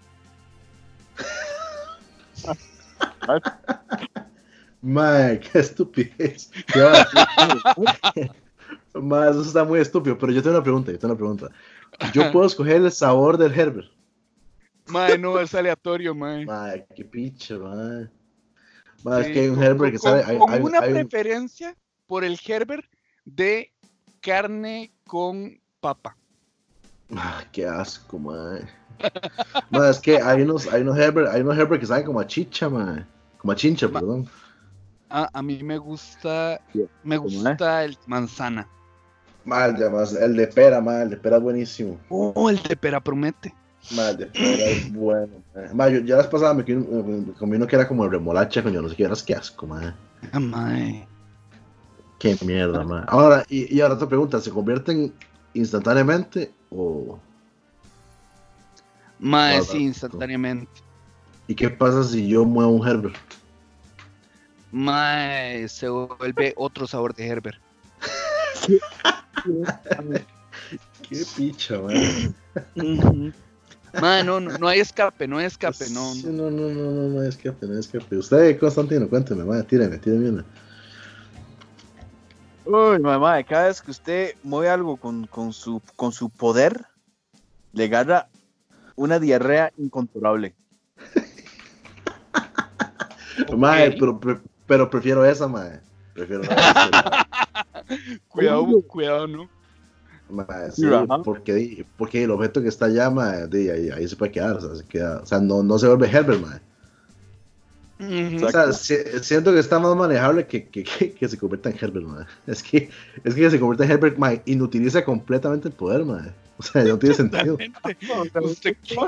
[4.82, 6.50] Mae, qué estupidez.
[6.72, 7.06] ¿Qué va?
[8.94, 11.48] Mae, eso está muy estúpido, pero yo tengo una pregunta, yo tengo una pregunta.
[12.12, 13.88] Yo puedo escoger el sabor del Herbert.
[14.86, 16.44] Mae, no, es aleatorio, mae.
[16.46, 18.08] Mae, qué picha, mae.
[19.04, 20.24] Mae, es Sí, que hay un con- Herbert que con- sabe.
[20.24, 21.76] Hay, con hay- una hay un- preferencia
[22.06, 22.84] por el Herbert
[23.24, 23.72] de
[24.20, 26.16] carne con papa.
[27.14, 28.62] Ah, qué asco, mae.
[29.70, 32.26] Mae, es que hay unos, hay unos Herbert, hay unos Herbert que saben como a
[32.26, 33.04] chicha, mae.
[33.40, 34.28] Como a chincha, Ma- perdón.
[35.08, 38.68] Ah, a mí me gusta, Sí, me gusta el manzana.
[39.44, 41.98] Mae, ya más, el de pera, mae, el de pera es buenísimo.
[42.10, 43.52] Oh, el de pera promete.
[43.92, 45.42] Mae, el de pera es bueno.
[45.90, 46.86] yo ya las pasadas me, comí-
[47.26, 49.66] me comí uno que era como de remolacha, coño, no sé qué, era qué asco,
[49.66, 49.92] mae.
[50.32, 51.06] Ah.
[52.18, 53.06] Qué mierda, man.
[53.08, 55.12] Ahora, y, y ahora otra pregunta, ¿se convierten
[55.54, 57.18] instantáneamente o
[59.18, 60.70] Guarda, sí, instantáneamente.
[61.50, 63.16] Y qué pasa si yo muevo un Herbert?
[64.70, 67.60] Mae, se vuelve otro sabor de Herbert.
[71.08, 71.80] Qué picha.
[71.80, 73.32] Ujú.
[74.00, 76.14] Mae, no, no, no hay escape, no hay escape, no.
[76.14, 76.52] Sí, no.
[76.52, 78.16] no, no, no, no, no, escape, no escape.
[78.16, 80.44] Usted, Constantino, cuénteme, man, tíreme, tíreme una.
[82.64, 86.86] Uy, mamá, cada vez que usted mueve algo con, con, su, con su poder,
[87.72, 88.28] le agarra
[88.94, 90.54] una diarrea incontrolable.
[93.56, 95.80] Mae, pero, pre- pero prefiero esa, mae.
[96.14, 97.26] Prefiero esa.
[98.28, 99.48] Cuidado, cuidado, ¿no?
[100.28, 100.82] Mae, sí,
[101.24, 104.56] porque, porque el objeto que está allá, mae, ahí, ahí se puede quedar.
[104.56, 106.60] O sea, se queda, o sea no, no se vuelve Herbert, mae.
[108.36, 111.76] O sea, si- siento que está más manejable que, que, que, que se convierta en
[111.80, 112.24] Herbert, mae.
[112.46, 112.88] Es que,
[113.24, 116.30] es que se convierte en Herbert, mae, inutiliza completamente el poder, mae.
[116.58, 117.56] O sea, no tiene sentido.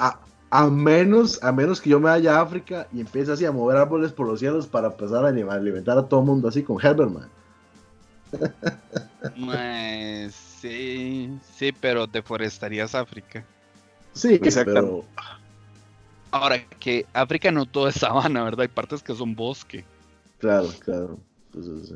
[0.00, 0.18] A,
[0.52, 3.76] a menos, a menos que yo me vaya a África y empiece así a mover
[3.78, 6.62] árboles por los cielos para empezar a alim- a alimentar a todo el mundo así
[6.62, 7.28] con Herbert, mae.
[9.34, 13.44] Mae, sí, sí, pero deforestarías África.
[14.14, 15.04] Sí, pero
[16.30, 18.62] Ahora, que África no todo es sabana, ¿verdad?
[18.62, 19.84] Hay partes que son bosque.
[20.38, 21.18] claro, claro.
[21.52, 21.94] Sí.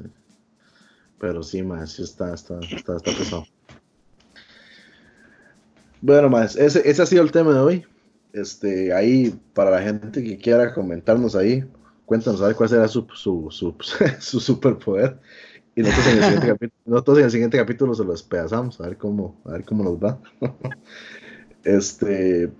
[1.18, 3.46] Pero sí, más, sí está, está, está, está pesado.
[6.00, 7.86] Bueno, más, ese, ese ha sido el tema de hoy.
[8.36, 11.64] Este, ahí, para la gente que quiera comentarnos ahí,
[12.04, 13.74] cuéntanos a ver cuál será su, su, su,
[14.20, 15.18] su superpoder.
[15.74, 18.88] Y nosotros en, el siguiente capítulo, nosotros en el siguiente capítulo se lo despedazamos, a
[18.88, 20.18] ver cómo, a ver cómo nos va.
[21.64, 22.52] este,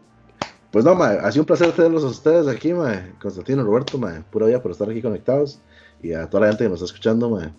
[0.71, 4.25] pues no, ma, ha sido un placer tenerlos a ustedes aquí, ma, Constantino, Roberto, ma,
[4.31, 5.61] pura vida por estar aquí conectados.
[6.03, 7.55] Y a toda la gente que nos está escuchando, ma,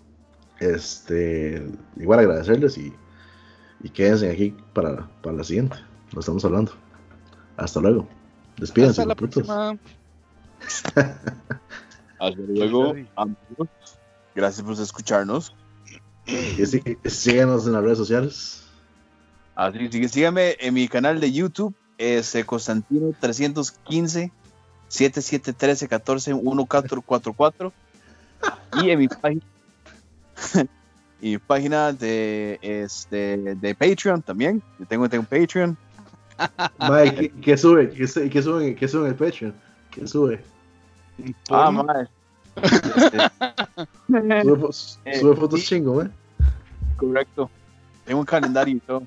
[0.60, 1.64] este,
[1.98, 2.92] igual agradecerles y,
[3.84, 5.78] y quédense aquí para, para la siguiente.
[6.14, 6.87] Nos estamos hablando.
[7.58, 8.08] Hasta luego.
[8.58, 9.44] Despídense, Hasta la putos.
[9.46, 9.78] próxima.
[12.20, 13.68] Hasta luego, amigos.
[14.36, 15.54] Gracias por escucharnos.
[16.26, 18.64] Y sí- síguenos en las redes sociales.
[19.56, 24.32] Así que síganme en mi canal de YouTube, es eh, Constantino 315
[24.88, 27.74] 7713 14 1444
[28.84, 29.42] y en mi página
[31.22, 34.62] y mi página de este de Patreon también.
[34.80, 35.78] Yo tengo, tengo un Patreon.
[36.80, 37.90] Mae, ¿qué, qué sube?
[37.90, 38.76] ¿Qué, qué sube?
[38.76, 39.54] ¿Qué sube en el Patreon?
[39.92, 40.42] ¿Qué sube?
[41.50, 42.08] Ah, mae.
[44.08, 44.70] Sube,
[45.06, 46.10] Eh, sube fotos chingo, mae.
[46.96, 47.50] correcto.
[48.06, 49.04] Tengo un calendario y todo.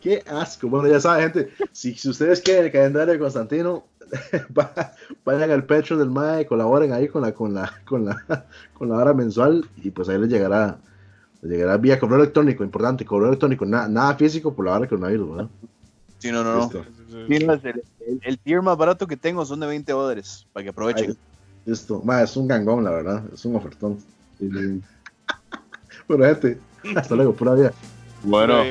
[0.00, 0.68] Qué asco.
[0.68, 1.52] Bueno, ya saben, gente.
[1.72, 3.84] Si, si ustedes quieren el calendario de Constantino,
[4.58, 4.92] va-
[5.24, 8.96] vayan al Patreon del MAE, colaboren ahí con la, con la, con la, con la
[8.96, 10.78] hora mensual y pues ahí les llegará,
[11.42, 14.88] les llegará vía correo electrónico, importante, correo electrónico, na- nada físico por la hora del
[14.90, 15.48] coronavirus, ¿verdad?
[16.18, 16.60] Sí, no, no, no.
[16.60, 16.84] Listo.
[17.28, 17.50] Sí, el,
[18.06, 21.16] el- el tier más barato que tengo son de 20 dólares, para que aprovechen.
[21.64, 22.00] Listo.
[22.04, 23.24] Ma, es un gangón, la verdad.
[23.32, 23.98] Es un ofertón.
[26.08, 26.58] Bueno, gente,
[26.94, 27.72] hasta luego, pura vida.
[28.22, 28.62] Bueno.